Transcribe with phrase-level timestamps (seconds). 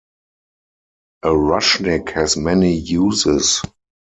[1.21, 3.61] A Rushnyk has many uses.